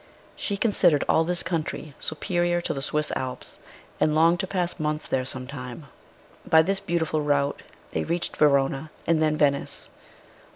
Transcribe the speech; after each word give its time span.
She 0.35 0.57
considered 0.57 1.03
all 1.07 1.23
this 1.23 1.43
country 1.43 1.93
superior 1.99 2.59
to 2.59 2.73
the 2.73 2.81
Swiss 2.81 3.11
Alps, 3.15 3.59
and 3.99 4.15
longed 4.15 4.39
to 4.39 4.47
pass 4.47 4.79
months 4.79 5.07
there 5.07 5.25
some 5.25 5.45
time. 5.45 5.85
By 6.43 6.63
this 6.63 6.79
beautiful 6.79 7.21
route 7.21 7.61
they 7.91 8.03
reached 8.03 8.35
Verona, 8.37 8.89
and 9.05 9.21
then 9.21 9.37
Venice. 9.37 9.89